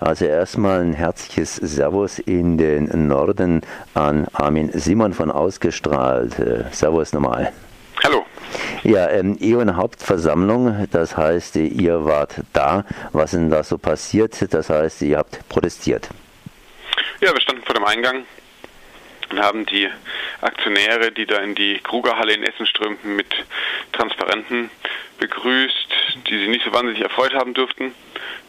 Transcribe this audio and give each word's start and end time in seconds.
Also 0.00 0.24
erstmal 0.24 0.80
ein 0.80 0.94
herzliches 0.94 1.56
Servus 1.56 2.18
in 2.20 2.56
den 2.56 3.06
Norden 3.06 3.60
an 3.92 4.26
Armin 4.32 4.70
Simon 4.72 5.12
von 5.12 5.30
Ausgestrahlt. 5.30 6.38
Äh, 6.38 6.64
servus 6.72 7.12
nochmal. 7.12 7.52
Hallo. 8.02 8.24
Ja, 8.82 9.10
ähm, 9.10 9.36
E.ON 9.38 9.76
Hauptversammlung, 9.76 10.88
das 10.90 11.18
heißt, 11.18 11.56
ihr 11.56 12.06
wart 12.06 12.36
da. 12.54 12.86
Was 13.12 13.34
ist 13.34 13.40
denn 13.40 13.50
da 13.50 13.62
so 13.62 13.76
passiert? 13.76 14.38
Das 14.54 14.70
heißt, 14.70 15.02
ihr 15.02 15.18
habt 15.18 15.46
protestiert. 15.50 16.08
Ja, 17.20 17.34
wir 17.34 17.40
standen 17.42 17.62
vor 17.62 17.74
dem 17.74 17.84
Eingang 17.84 18.24
und 19.30 19.38
haben 19.38 19.66
die 19.66 19.86
Aktionäre, 20.40 21.12
die 21.12 21.26
da 21.26 21.40
in 21.40 21.54
die 21.54 21.78
Krugerhalle 21.82 22.32
in 22.32 22.42
Essen 22.42 22.64
strömten, 22.64 23.16
mit 23.16 23.28
Transparenten 23.92 24.70
begrüßt, 25.18 25.88
die 26.26 26.38
sich 26.38 26.48
nicht 26.48 26.64
so 26.64 26.72
wahnsinnig 26.72 27.02
erfreut 27.02 27.34
haben 27.34 27.52
dürften, 27.52 27.92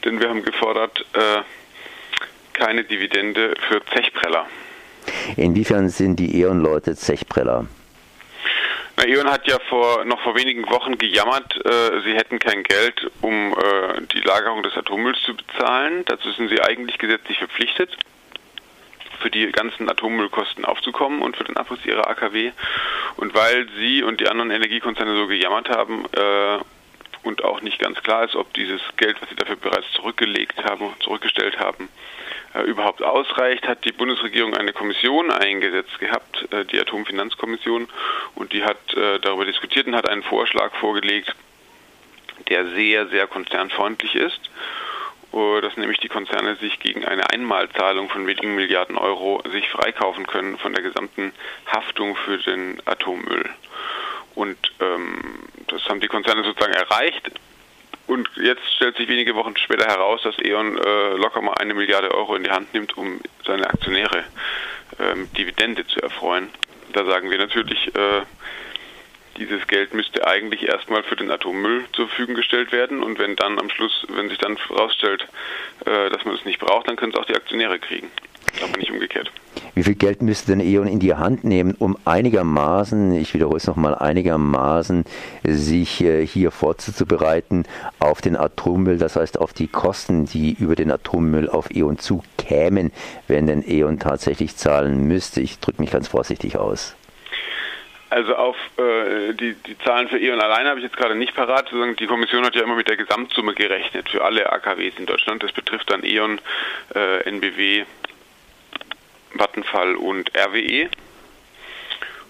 denn 0.03 0.19
wir 0.19 0.29
haben 0.29 0.43
gefordert, 0.43 1.05
äh, 1.13 1.41
keine 2.53 2.83
Dividende 2.83 3.55
für 3.67 3.83
Zechpreller. 3.93 4.45
Inwiefern 5.35 5.89
sind 5.89 6.17
die 6.17 6.41
E.ON-Leute 6.41 6.95
Zechpreller? 6.95 7.65
Na, 8.97 9.07
E.ON 9.07 9.31
hat 9.31 9.47
ja 9.47 9.57
vor, 9.69 10.05
noch 10.05 10.21
vor 10.21 10.35
wenigen 10.35 10.69
Wochen 10.69 10.97
gejammert, 10.97 11.55
äh, 11.65 12.01
sie 12.03 12.13
hätten 12.13 12.39
kein 12.39 12.63
Geld, 12.63 13.09
um 13.21 13.53
äh, 13.53 14.01
die 14.13 14.21
Lagerung 14.21 14.63
des 14.63 14.75
Atommülls 14.75 15.21
zu 15.23 15.35
bezahlen. 15.35 16.03
Dazu 16.05 16.29
sind 16.31 16.49
sie 16.49 16.61
eigentlich 16.61 16.97
gesetzlich 16.97 17.37
verpflichtet 17.37 17.97
für 19.21 19.29
die 19.29 19.51
ganzen 19.51 19.89
Atommüllkosten 19.89 20.65
aufzukommen 20.65 21.21
und 21.21 21.37
für 21.37 21.43
den 21.43 21.55
Abriss 21.57 21.85
ihrer 21.85 22.07
AKW. 22.09 22.51
Und 23.17 23.33
weil 23.33 23.67
sie 23.77 24.03
und 24.03 24.19
die 24.19 24.27
anderen 24.27 24.51
Energiekonzerne 24.51 25.15
so 25.15 25.27
gejammert 25.27 25.69
haben 25.69 26.05
äh, 26.13 26.59
und 27.23 27.43
auch 27.43 27.61
nicht 27.61 27.79
ganz 27.79 28.01
klar 28.01 28.23
ist, 28.23 28.35
ob 28.35 28.53
dieses 28.53 28.81
Geld, 28.97 29.21
was 29.21 29.29
sie 29.29 29.35
dafür 29.35 29.55
bereits 29.55 29.91
zurückgelegt 29.93 30.63
haben, 30.63 30.93
zurückgestellt 30.99 31.59
haben, 31.59 31.89
äh, 32.53 32.63
überhaupt 32.63 33.01
ausreicht, 33.01 33.67
hat 33.67 33.85
die 33.85 33.91
Bundesregierung 33.91 34.55
eine 34.55 34.73
Kommission 34.73 35.31
eingesetzt 35.31 35.99
gehabt, 35.99 36.47
äh, 36.51 36.65
die 36.65 36.79
Atomfinanzkommission, 36.79 37.87
und 38.35 38.53
die 38.53 38.63
hat 38.63 38.93
äh, 38.93 39.19
darüber 39.19 39.45
diskutiert 39.45 39.87
und 39.87 39.95
hat 39.95 40.09
einen 40.09 40.23
Vorschlag 40.23 40.73
vorgelegt, 40.75 41.33
der 42.49 42.67
sehr, 42.69 43.07
sehr 43.07 43.27
konzernfreundlich 43.27 44.15
ist 44.15 44.49
dass 45.61 45.77
nämlich 45.77 45.99
die 45.99 46.09
Konzerne 46.09 46.55
sich 46.57 46.79
gegen 46.79 47.05
eine 47.05 47.29
Einmalzahlung 47.29 48.09
von 48.09 48.27
wenigen 48.27 48.55
Milliarden 48.55 48.97
Euro 48.97 49.41
sich 49.51 49.69
freikaufen 49.69 50.27
können 50.27 50.57
von 50.57 50.73
der 50.73 50.83
gesamten 50.83 51.31
Haftung 51.67 52.17
für 52.17 52.37
den 52.37 52.81
Atommüll. 52.85 53.49
Und 54.35 54.57
ähm, 54.79 55.19
das 55.67 55.83
haben 55.85 55.99
die 55.99 56.07
Konzerne 56.07 56.43
sozusagen 56.43 56.73
erreicht. 56.73 57.31
Und 58.07 58.29
jetzt 58.35 58.61
stellt 58.75 58.97
sich 58.97 59.07
wenige 59.07 59.35
Wochen 59.35 59.55
später 59.57 59.85
heraus, 59.85 60.21
dass 60.23 60.37
E.ON 60.39 60.77
äh, 60.77 61.13
locker 61.15 61.41
mal 61.41 61.53
eine 61.53 61.73
Milliarde 61.73 62.13
Euro 62.13 62.35
in 62.35 62.43
die 62.43 62.49
Hand 62.49 62.73
nimmt, 62.73 62.97
um 62.97 63.21
seine 63.45 63.67
Aktionäre 63.67 64.25
äh, 64.97 65.15
Dividende 65.37 65.85
zu 65.87 66.01
erfreuen. 66.01 66.49
Da 66.93 67.05
sagen 67.05 67.29
wir 67.29 67.37
natürlich, 67.37 67.87
äh, 67.95 68.21
dieses 69.37 69.65
Geld 69.67 69.93
müsste 69.93 70.27
eigentlich 70.27 70.67
erstmal 70.67 71.03
für 71.03 71.15
den 71.15 71.31
Atommüll 71.31 71.85
zur 71.93 72.07
Verfügung 72.07 72.35
gestellt 72.35 72.71
werden 72.71 73.01
und 73.01 73.17
wenn 73.17 73.35
dann 73.35 73.59
am 73.59 73.69
Schluss, 73.69 74.05
wenn 74.09 74.29
sich 74.29 74.37
dann 74.37 74.57
herausstellt, 74.57 75.25
äh, 75.85 76.09
dass 76.09 76.25
man 76.25 76.35
es 76.35 76.43
nicht 76.43 76.59
braucht, 76.59 76.87
dann 76.87 76.97
können 76.97 77.13
es 77.13 77.17
auch 77.17 77.25
die 77.25 77.35
Aktionäre 77.35 77.79
kriegen. 77.79 78.11
Aber 78.61 78.77
nicht 78.77 78.91
umgekehrt. 78.91 79.31
Wie 79.73 79.83
viel 79.83 79.95
Geld 79.95 80.21
müsste 80.21 80.51
denn 80.51 80.59
E.ON 80.59 80.87
in 80.87 80.99
die 80.99 81.13
Hand 81.13 81.43
nehmen, 81.43 81.75
um 81.79 81.97
einigermaßen, 82.05 83.13
ich 83.13 83.33
wiederhole 83.33 83.57
es 83.57 83.67
nochmal, 83.67 83.95
einigermaßen 83.95 85.05
sich 85.43 86.01
äh, 86.01 86.25
hier 86.25 86.51
vorzubereiten 86.51 87.65
auf 87.99 88.21
den 88.21 88.35
Atommüll, 88.35 88.97
das 88.97 89.15
heißt 89.15 89.39
auf 89.39 89.53
die 89.53 89.67
Kosten, 89.67 90.25
die 90.25 90.53
über 90.53 90.75
den 90.75 90.91
Atommüll 90.91 91.49
auf 91.49 91.71
E.ON 91.71 91.99
zukämen, 91.99 92.91
wenn 93.27 93.47
denn 93.47 93.63
E.ON 93.65 93.99
tatsächlich 93.99 94.57
zahlen 94.57 95.07
müsste? 95.07 95.41
Ich 95.41 95.59
drücke 95.59 95.81
mich 95.81 95.91
ganz 95.91 96.09
vorsichtig 96.09 96.57
aus. 96.57 96.95
Also 98.11 98.35
auf 98.35 98.57
äh, 98.77 99.33
die, 99.33 99.53
die 99.53 99.77
Zahlen 99.85 100.09
für 100.09 100.19
E.ON 100.19 100.41
alleine 100.41 100.67
habe 100.67 100.81
ich 100.81 100.83
jetzt 100.83 100.97
gerade 100.97 101.15
nicht 101.15 101.33
parat. 101.33 101.71
Die 101.97 102.07
Kommission 102.07 102.45
hat 102.45 102.55
ja 102.55 102.63
immer 102.63 102.75
mit 102.75 102.89
der 102.89 102.97
Gesamtsumme 102.97 103.53
gerechnet 103.53 104.09
für 104.09 104.25
alle 104.25 104.51
AKWs 104.51 104.95
in 104.97 105.05
Deutschland. 105.05 105.41
Das 105.43 105.53
betrifft 105.53 105.89
dann 105.89 106.03
E.ON, 106.03 106.41
äh, 106.93 107.21
NBW, 107.29 107.85
Vattenfall 109.33 109.95
und 109.95 110.31
RWE. 110.37 110.89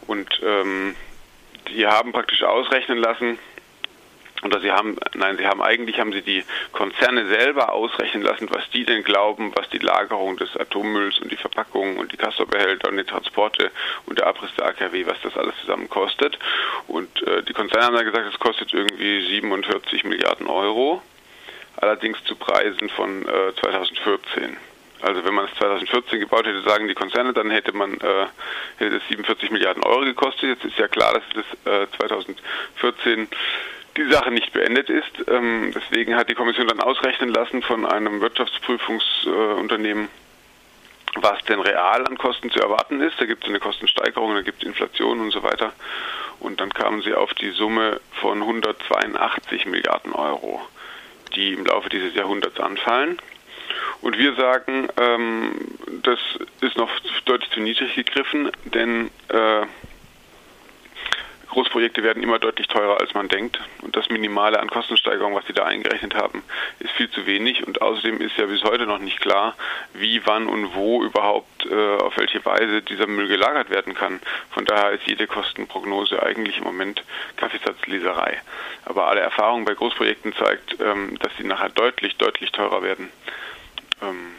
Und 0.08 0.42
ähm, 0.44 0.96
die 1.70 1.86
haben 1.86 2.12
praktisch 2.12 2.44
ausrechnen 2.44 2.98
lassen, 2.98 3.38
oder 4.44 4.60
sie 4.60 4.72
haben, 4.72 4.98
nein, 5.14 5.38
sie 5.38 5.46
haben 5.46 5.62
eigentlich 5.62 6.00
haben 6.00 6.14
sie 6.14 6.22
die 6.22 6.44
Konzerne 6.72 7.28
selber 7.28 7.74
ausrechnen 7.74 8.24
lassen, 8.24 8.48
was 8.50 8.68
die 8.72 8.86
denn 8.86 9.04
glauben, 9.04 9.52
was 9.56 9.70
die 9.70 9.78
Lagerung 9.78 10.38
des 10.38 10.58
Atommülls 10.58 11.20
und 11.20 11.32
die 11.32 11.38
Verpackungen 11.38 11.98
und 11.98 12.12
die 12.12 12.18
Castor-Behälter 12.18 12.90
und 12.90 12.98
die 12.98 13.04
Transporte 13.04 13.72
und 14.08 14.18
der 14.18 14.28
Abriss 14.28 14.50
der 14.58 14.66
AKW, 14.66 15.06
was 15.06 15.22
das 15.22 15.38
alles 15.38 15.54
zusammen 15.62 15.90
kostet. 15.90 16.40
Und 16.88 17.22
äh, 17.28 17.44
die 17.44 17.54
Konzerne 17.54 17.86
haben 17.86 17.96
dann 17.96 18.06
gesagt, 18.06 18.34
es 18.34 18.40
kostet 18.40 18.74
irgendwie 18.74 19.28
47 19.28 20.06
Milliarden 20.06 20.48
Euro, 20.48 21.02
allerdings 21.78 22.24
zu 22.24 22.36
Preisen 22.36 22.90
von 22.90 23.22
äh, 23.28 23.54
2014. 23.62 24.58
Also 25.02 25.24
wenn 25.26 25.34
man 25.34 25.46
es 25.46 25.56
2014 25.58 26.20
gebaut 26.20 26.46
hätte, 26.46 26.62
sagen 26.62 26.88
die 26.88 26.94
Konzerne, 26.94 27.34
dann 27.34 27.50
hätte 27.50 27.74
man 27.74 27.94
äh, 27.96 28.28
hätte 28.78 28.98
es 28.98 29.08
47 29.10 29.52
Milliarden 29.52 29.84
Euro 29.84 30.02
gekostet. 30.02 30.50
Jetzt 30.50 30.66
ist 30.66 30.78
ja 30.78 30.88
klar, 30.88 31.14
dass 31.14 31.24
es 31.36 31.72
äh, 31.72 31.88
2014 31.98 33.28
die 33.98 34.10
Sache 34.10 34.32
nicht 34.32 34.54
beendet 34.54 34.90
ist. 34.90 35.28
Ähm, 35.28 35.74
deswegen 35.76 36.16
hat 36.16 36.30
die 36.30 36.36
Kommission 36.36 36.68
dann 36.68 36.80
ausrechnen 36.80 37.30
lassen 37.30 37.62
von 37.62 37.86
einem 37.86 38.22
Wirtschaftsprüfungsunternehmen, 38.22 40.06
äh, 40.06 40.10
was 41.16 41.44
denn 41.46 41.60
real 41.60 42.06
an 42.08 42.18
Kosten 42.18 42.52
zu 42.52 42.60
erwarten 42.60 43.02
ist. 43.02 43.20
Da 43.20 43.26
gibt 43.26 43.44
es 43.44 43.50
eine 43.50 43.60
Kostensteigerung, 43.60 44.34
da 44.34 44.42
gibt 44.42 44.62
es 44.62 44.68
Inflation 44.68 45.20
und 45.20 45.32
so 45.32 45.44
weiter. 45.44 45.74
Und 46.40 46.62
dann 46.62 46.74
kamen 46.74 47.02
sie 47.02 47.14
auf 47.14 47.34
die 47.34 47.52
Summe 47.52 48.00
von 48.14 48.42
182 48.42 49.66
Milliarden 49.66 50.14
Euro, 50.14 50.62
die 51.36 51.54
im 51.54 51.66
Laufe 51.66 51.90
dieses 51.90 52.16
Jahrhunderts 52.16 52.60
anfallen. 52.60 53.20
Und 54.02 54.18
wir 54.18 54.34
sagen, 54.36 54.88
ähm, 55.00 55.52
das 56.02 56.20
ist 56.62 56.76
noch 56.76 56.90
deutlich 57.26 57.52
zu 57.52 57.60
niedrig 57.60 57.96
gegriffen, 57.96 58.52
denn 58.66 59.12
äh, 59.30 59.66
Großprojekte 61.52 62.02
werden 62.02 62.24
immer 62.24 62.40
deutlich 62.40 62.68
teurer, 62.68 63.02
als 63.02 63.14
man 63.14 63.28
denkt. 63.28 63.60
Und 63.82 63.96
das 63.98 64.10
Minimale 64.10 64.60
an 64.60 64.70
Kostensteigerung, 64.70 65.36
was 65.36 65.46
Sie 65.48 65.54
da 65.54 65.66
eingerechnet 65.66 66.16
haben, 66.16 66.44
ist 66.80 66.92
viel 66.92 67.10
zu 67.12 67.26
wenig. 67.26 67.68
Und 67.68 67.82
außerdem 67.82 68.22
ist 68.22 68.38
ja 68.38 68.46
bis 68.46 68.64
heute 68.64 68.86
noch 68.86 69.00
nicht 69.00 69.20
klar, 69.20 69.56
wie, 69.94 70.26
wann 70.26 70.48
und 70.48 70.74
wo 70.74 71.04
überhaupt, 71.04 71.66
äh, 71.66 71.96
auf 71.98 72.18
welche 72.18 72.44
Weise 72.46 72.82
dieser 72.82 73.06
Müll 73.06 73.28
gelagert 73.28 73.70
werden 73.70 73.94
kann. 73.94 74.22
Von 74.52 74.66
daher 74.66 74.92
ist 74.92 75.06
jede 75.06 75.28
Kostenprognose 75.28 76.24
eigentlich 76.24 76.58
im 76.58 76.64
Moment 76.64 77.04
Kaffeesatzleserei. 77.36 78.42
Aber 78.86 79.08
alle 79.08 79.20
Erfahrung 79.20 79.66
bei 79.66 79.74
Großprojekten 79.74 80.34
zeigt, 80.34 80.78
ähm, 80.80 81.20
dass 81.20 81.36
sie 81.38 81.44
nachher 81.44 81.70
deutlich, 81.70 82.16
deutlich 82.16 82.54
teurer 82.54 82.82
werden. 82.82 83.10
Ähm, 84.02 84.34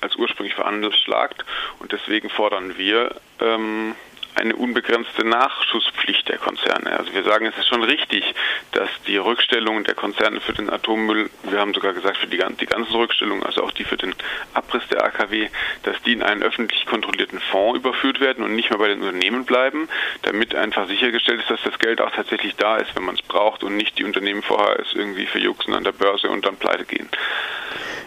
als 0.00 0.16
ursprünglich 0.16 0.54
veranschlagt 0.54 1.44
und 1.78 1.92
deswegen 1.92 2.30
fordern 2.30 2.76
wir 2.78 3.20
ähm, 3.40 3.94
eine 4.34 4.56
unbegrenzte 4.56 5.24
Nachschusspflicht 5.24 6.28
der 6.28 6.38
Konzerne. 6.38 6.98
Also 6.98 7.12
wir 7.12 7.22
sagen, 7.22 7.46
es 7.46 7.56
ist 7.56 7.68
schon 7.68 7.84
richtig, 7.84 8.34
dass 8.72 8.88
die 9.06 9.16
Rückstellungen 9.16 9.84
der 9.84 9.94
Konzerne 9.94 10.40
für 10.40 10.52
den 10.52 10.70
Atommüll, 10.70 11.30
wir 11.44 11.60
haben 11.60 11.72
sogar 11.72 11.92
gesagt, 11.92 12.16
für 12.18 12.26
die, 12.26 12.42
die 12.60 12.66
ganzen 12.66 12.94
Rückstellungen, 12.94 13.44
also 13.44 13.62
auch 13.62 13.70
die 13.70 13.84
für 13.84 13.96
den 13.96 14.14
Abriss 14.52 14.82
der 14.88 15.04
AKW, 15.04 15.48
dass 15.84 16.00
die 16.02 16.12
in 16.12 16.22
einen 16.22 16.42
öffentlich 16.42 16.84
kontrollierten 16.86 17.40
Fonds 17.40 17.78
überführt 17.78 18.20
werden 18.20 18.44
und 18.44 18.56
nicht 18.56 18.70
mehr 18.70 18.78
bei 18.78 18.88
den 18.88 19.02
Unternehmen 19.02 19.44
bleiben, 19.44 19.88
damit 20.22 20.54
einfach 20.54 20.88
sichergestellt 20.88 21.40
ist, 21.40 21.50
dass 21.50 21.62
das 21.62 21.78
Geld 21.78 22.00
auch 22.00 22.10
tatsächlich 22.10 22.56
da 22.56 22.76
ist, 22.78 22.94
wenn 22.96 23.04
man 23.04 23.14
es 23.14 23.22
braucht 23.22 23.62
und 23.62 23.76
nicht 23.76 23.98
die 23.98 24.04
Unternehmen 24.04 24.42
vorher 24.42 24.80
es 24.80 24.94
irgendwie 24.94 25.26
verjuxen 25.26 25.74
an 25.74 25.84
der 25.84 25.92
Börse 25.92 26.28
und 26.28 26.44
dann 26.44 26.56
pleite 26.56 26.84
gehen. 26.84 27.08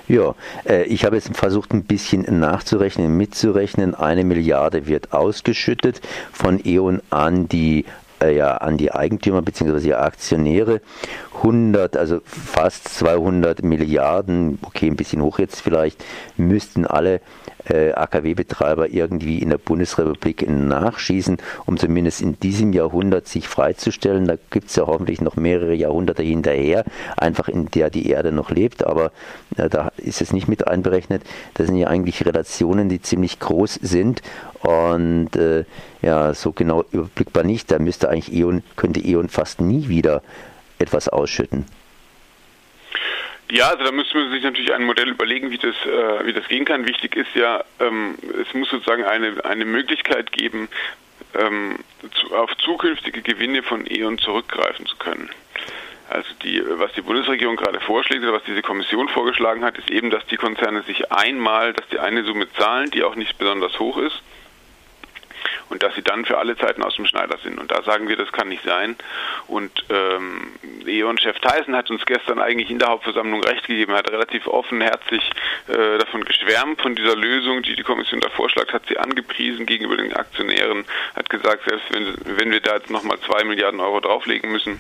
Ja, 0.07 0.35
äh, 0.67 0.83
ich 0.83 1.03
habe 1.03 1.17
jetzt 1.17 1.35
versucht, 1.35 1.73
ein 1.73 1.83
bisschen 1.83 2.25
nachzurechnen, 2.39 3.15
mitzurechnen. 3.17 3.93
Eine 3.93 4.23
Milliarde 4.23 4.87
wird 4.87 5.11
ausgeschüttet 5.11 6.01
von 6.31 6.61
E.ON 6.63 7.01
an 7.09 7.49
die 7.49 7.85
ja, 8.25 8.57
an 8.57 8.77
die 8.77 8.91
Eigentümer 8.91 9.41
bzw. 9.41 9.93
Aktionäre 9.93 10.81
100, 11.35 11.97
also 11.97 12.19
fast 12.25 12.87
200 12.89 13.63
Milliarden, 13.63 14.59
okay, 14.63 14.87
ein 14.87 14.95
bisschen 14.95 15.21
hoch 15.21 15.39
jetzt 15.39 15.61
vielleicht, 15.61 16.03
müssten 16.35 16.85
alle 16.85 17.21
äh, 17.69 17.91
AKW-Betreiber 17.93 18.89
irgendwie 18.89 19.39
in 19.39 19.49
der 19.49 19.57
Bundesrepublik 19.57 20.47
nachschießen, 20.49 21.37
um 21.65 21.77
zumindest 21.77 22.21
in 22.21 22.39
diesem 22.39 22.73
Jahrhundert 22.73 23.27
sich 23.27 23.47
freizustellen. 23.47 24.25
Da 24.25 24.35
gibt 24.49 24.69
es 24.69 24.75
ja 24.75 24.87
hoffentlich 24.87 25.21
noch 25.21 25.35
mehrere 25.35 25.73
Jahrhunderte 25.73 26.23
hinterher, 26.23 26.85
einfach 27.17 27.47
in 27.47 27.67
der 27.67 27.89
die 27.89 28.09
Erde 28.09 28.31
noch 28.31 28.51
lebt, 28.51 28.85
aber 28.85 29.11
äh, 29.57 29.69
da 29.69 29.91
ist 29.97 30.21
es 30.21 30.33
nicht 30.33 30.47
mit 30.47 30.67
einberechnet. 30.67 31.23
Das 31.53 31.67
sind 31.67 31.77
ja 31.77 31.87
eigentlich 31.87 32.25
Relationen, 32.25 32.89
die 32.89 33.01
ziemlich 33.01 33.39
groß 33.39 33.75
sind 33.81 34.21
und 34.67 35.33
äh, 35.37 35.63
ja, 36.01 36.33
so 36.33 36.51
genau 36.51 36.83
überblickbar 36.91 37.43
nicht. 37.43 37.71
Da 37.71 37.79
müsste 37.79 38.09
eigentlich 38.09 38.33
E.ON, 38.33 38.63
könnte 38.75 38.99
E.ON 38.99 39.29
fast 39.29 39.61
nie 39.61 39.87
wieder 39.87 40.21
etwas 40.77 41.07
ausschütten. 41.07 41.65
Ja, 43.49 43.69
also 43.69 43.85
da 43.85 43.93
müssen 43.93 44.13
wir 44.13 44.29
sich 44.29 44.43
natürlich 44.43 44.73
ein 44.73 44.83
Modell 44.83 45.07
überlegen, 45.07 45.51
wie 45.51 45.57
das, 45.57 45.75
äh, 45.85 46.25
wie 46.25 46.33
das 46.33 46.45
gehen 46.49 46.65
kann. 46.65 46.85
Wichtig 46.85 47.15
ist 47.15 47.33
ja, 47.33 47.63
ähm, 47.79 48.15
es 48.41 48.53
muss 48.53 48.69
sozusagen 48.69 49.05
eine, 49.05 49.45
eine 49.45 49.63
Möglichkeit 49.63 50.33
geben, 50.33 50.67
ähm, 51.33 51.77
zu, 52.13 52.35
auf 52.35 52.53
zukünftige 52.57 53.21
Gewinne 53.21 53.63
von 53.63 53.89
E.ON 53.89 54.17
zurückgreifen 54.17 54.85
zu 54.85 54.97
können. 54.97 55.29
Also 56.09 56.27
die, 56.43 56.61
was 56.71 56.91
die 56.91 57.01
Bundesregierung 57.01 57.55
gerade 57.55 57.79
vorschlägt 57.79 58.21
oder 58.23 58.33
was 58.33 58.43
diese 58.43 58.61
Kommission 58.61 59.07
vorgeschlagen 59.07 59.63
hat, 59.63 59.77
ist 59.77 59.89
eben, 59.89 60.09
dass 60.09 60.25
die 60.25 60.37
Konzerne 60.37 60.81
sich 60.83 61.09
einmal, 61.09 61.71
dass 61.71 61.87
die 61.87 61.99
eine 61.99 62.25
Summe 62.25 62.51
zahlen, 62.51 62.91
die 62.91 63.03
auch 63.03 63.15
nicht 63.15 63.37
besonders 63.37 63.79
hoch 63.79 63.97
ist, 63.97 64.21
und 65.69 65.83
dass 65.83 65.95
sie 65.95 66.01
dann 66.01 66.25
für 66.25 66.37
alle 66.37 66.57
Zeiten 66.57 66.83
aus 66.83 66.95
dem 66.95 67.05
Schneider 67.05 67.37
sind. 67.43 67.59
Und 67.59 67.71
da 67.71 67.83
sagen 67.83 68.07
wir, 68.07 68.15
das 68.15 68.31
kann 68.31 68.49
nicht 68.49 68.63
sein. 68.63 68.95
Und 69.47 69.85
ähm, 69.89 70.53
E.ON-Chef 70.85 71.39
Tyson 71.39 71.75
hat 71.75 71.89
uns 71.89 72.05
gestern 72.05 72.39
eigentlich 72.39 72.69
in 72.69 72.79
der 72.79 72.89
Hauptversammlung 72.89 73.43
recht 73.43 73.67
gegeben. 73.67 73.93
Er 73.93 73.99
hat 73.99 74.11
relativ 74.11 74.47
offenherzig 74.47 75.21
äh, 75.67 75.97
davon 75.97 76.23
geschwärmt, 76.23 76.81
von 76.81 76.95
dieser 76.95 77.15
Lösung, 77.15 77.61
die 77.63 77.75
die 77.75 77.83
Kommission 77.83 78.21
da 78.21 78.29
vorschlägt, 78.29 78.73
hat 78.73 78.83
sie 78.87 78.97
angepriesen 78.97 79.65
gegenüber 79.65 79.97
den 79.97 80.13
Aktionären, 80.13 80.85
hat 81.15 81.29
gesagt, 81.29 81.63
selbst 81.67 81.85
wenn, 81.91 82.37
wenn 82.37 82.51
wir 82.51 82.61
da 82.61 82.75
jetzt 82.75 82.89
nochmal 82.89 83.19
zwei 83.19 83.43
Milliarden 83.43 83.79
Euro 83.79 83.99
drauflegen 83.99 84.51
müssen, 84.51 84.79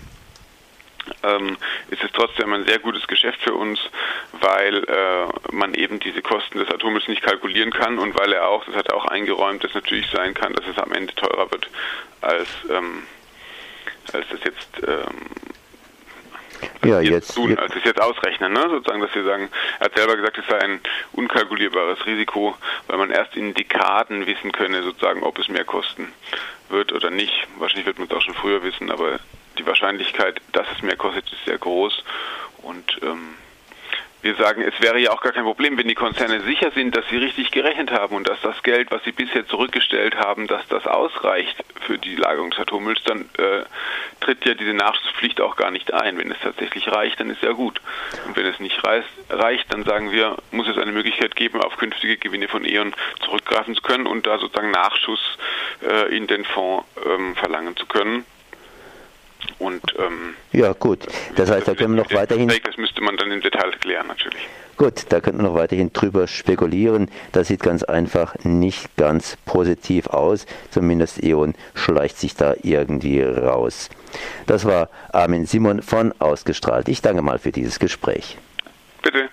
ähm, 1.23 1.57
ist 1.89 2.03
es 2.03 2.11
trotzdem 2.13 2.53
ein 2.53 2.65
sehr 2.65 2.79
gutes 2.79 3.07
Geschäft 3.07 3.41
für 3.41 3.53
uns, 3.53 3.79
weil 4.39 4.83
äh, 4.83 5.27
man 5.51 5.73
eben 5.73 5.99
diese 5.99 6.21
Kosten 6.21 6.59
des 6.59 6.69
Atommülls 6.69 7.07
nicht 7.07 7.21
kalkulieren 7.21 7.71
kann 7.71 7.99
und 7.99 8.17
weil 8.17 8.33
er 8.33 8.47
auch, 8.47 8.65
das 8.65 8.75
hat 8.75 8.87
er 8.89 8.95
auch 8.95 9.05
eingeräumt, 9.05 9.63
dass 9.63 9.73
natürlich 9.73 10.07
sein 10.11 10.33
kann, 10.33 10.53
dass 10.53 10.65
es 10.67 10.77
am 10.77 10.91
Ende 10.91 11.13
teurer 11.15 11.51
wird 11.51 11.69
als, 12.21 12.49
ähm, 12.69 13.03
als 14.13 14.25
das 14.29 14.43
jetzt 14.43 14.69
ähm, 14.87 15.27
ja, 16.85 17.01
jetzt, 17.01 17.35
tun, 17.35 17.57
als 17.57 17.75
es 17.75 17.83
jetzt 17.83 18.01
ausrechnen, 18.01 18.53
ne? 18.53 18.67
sozusagen, 18.69 19.01
dass 19.01 19.13
sie 19.13 19.23
sagen, 19.23 19.49
er 19.79 19.85
hat 19.85 19.95
selber 19.95 20.15
gesagt, 20.15 20.37
es 20.37 20.47
sei 20.47 20.59
ein 20.59 20.79
unkalkulierbares 21.13 22.05
Risiko, 22.05 22.55
weil 22.87 22.97
man 22.97 23.11
erst 23.11 23.35
in 23.35 23.53
Dekaden 23.53 24.25
wissen 24.25 24.51
könne, 24.51 24.83
sozusagen, 24.83 25.23
ob 25.23 25.37
es 25.39 25.47
mehr 25.49 25.65
kosten 25.65 26.11
wird 26.69 26.93
oder 26.93 27.09
nicht. 27.09 27.47
Wahrscheinlich 27.57 27.85
wird 27.85 27.99
man 27.99 28.07
es 28.07 28.13
auch 28.15 28.21
schon 28.21 28.33
früher 28.35 28.63
wissen, 28.63 28.91
aber 28.91 29.19
die 29.57 29.65
Wahrscheinlichkeit, 29.65 30.41
dass 30.53 30.67
es 30.75 30.81
mehr 30.81 30.95
kostet, 30.95 31.31
ist 31.31 31.45
sehr 31.45 31.57
groß. 31.57 32.03
Und 32.63 32.99
ähm, 33.01 33.35
wir 34.21 34.35
sagen, 34.35 34.61
es 34.63 34.73
wäre 34.81 34.99
ja 34.99 35.11
auch 35.11 35.21
gar 35.21 35.31
kein 35.31 35.43
Problem, 35.43 35.77
wenn 35.77 35.87
die 35.87 35.95
Konzerne 35.95 36.41
sicher 36.41 36.71
sind, 36.71 36.95
dass 36.97 37.07
sie 37.07 37.17
richtig 37.17 37.51
gerechnet 37.51 37.91
haben 37.91 38.15
und 38.15 38.27
dass 38.27 38.41
das 38.41 38.61
Geld, 38.63 38.89
was 38.89 39.03
sie 39.03 39.11
bisher 39.11 39.47
zurückgestellt 39.47 40.15
haben, 40.15 40.47
dass 40.47 40.67
das 40.67 40.87
ausreicht 40.87 41.63
für 41.81 41.97
die 41.99 42.15
Lagerung 42.15 42.49
des 42.49 42.59
Atommülls, 42.59 43.01
dann 43.03 43.29
äh, 43.37 43.63
tritt 44.19 44.43
ja 44.43 44.55
diese 44.55 44.73
Nachschusspflicht 44.73 45.39
auch 45.39 45.55
gar 45.55 45.69
nicht 45.69 45.93
ein. 45.93 46.17
Wenn 46.17 46.31
es 46.31 46.39
tatsächlich 46.41 46.87
reicht, 46.87 47.19
dann 47.19 47.29
ist 47.29 47.43
ja 47.43 47.51
gut. 47.51 47.79
Und 48.25 48.35
wenn 48.35 48.47
es 48.47 48.59
nicht 48.59 48.83
reicht, 48.83 49.07
reicht 49.29 49.71
dann 49.71 49.83
sagen 49.83 50.11
wir, 50.11 50.35
muss 50.51 50.67
es 50.67 50.77
eine 50.77 50.91
Möglichkeit 50.91 51.35
geben, 51.35 51.61
auf 51.61 51.77
künftige 51.77 52.17
Gewinne 52.17 52.47
von 52.47 52.65
E.ON 52.65 52.95
zurückgreifen 53.23 53.75
zu 53.75 53.81
können 53.81 54.07
und 54.07 54.25
da 54.25 54.39
sozusagen 54.39 54.71
Nachschuss 54.71 55.37
äh, 55.87 56.13
in 56.15 56.25
den 56.25 56.43
Fonds 56.43 56.85
ähm, 57.05 57.35
verlangen 57.35 57.77
zu 57.77 57.85
können. 57.85 58.25
Und 59.59 59.81
ähm, 59.97 60.35
ja, 60.51 60.73
gut. 60.73 61.07
Das 61.35 61.49
heißt, 61.49 61.67
da 61.67 61.73
können 61.73 61.95
wir 61.95 62.03
noch 62.03 62.13
weiterhin. 62.13 62.47
Das 62.47 62.77
müsste 62.77 63.01
man 63.01 63.17
dann 63.17 63.31
im 63.31 63.41
Detail 63.41 63.71
klären, 63.79 64.07
natürlich. 64.07 64.47
Gut, 64.77 65.05
da 65.09 65.19
könnten 65.21 65.39
wir 65.41 65.49
noch 65.49 65.55
weiterhin 65.55 65.91
drüber 65.91 66.27
spekulieren. 66.27 67.09
Das 67.31 67.47
sieht 67.47 67.63
ganz 67.63 67.81
einfach 67.81 68.35
nicht 68.43 68.95
ganz 68.95 69.35
positiv 69.45 70.05
aus. 70.07 70.45
Zumindest 70.69 71.23
E.ON 71.23 71.55
schleicht 71.73 72.19
sich 72.19 72.35
da 72.35 72.53
irgendwie 72.61 73.23
raus. 73.23 73.89
Das 74.45 74.65
war 74.65 74.89
Armin 75.11 75.47
Simon 75.47 75.81
von 75.81 76.13
Ausgestrahlt. 76.19 76.89
Ich 76.89 77.01
danke 77.01 77.23
mal 77.23 77.39
für 77.39 77.51
dieses 77.51 77.79
Gespräch. 77.79 78.37
Bitte. 79.01 79.29